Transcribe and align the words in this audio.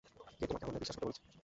কে 0.39 0.45
তোমাকে 0.47 0.63
আমাদের 0.65 0.81
বিশ্বাস 0.81 0.95
করতে 0.95 1.07
বলেছে? 1.07 1.21